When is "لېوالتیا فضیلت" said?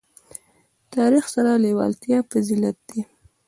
1.63-2.77